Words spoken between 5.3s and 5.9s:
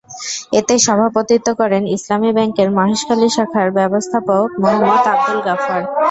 Gaffar.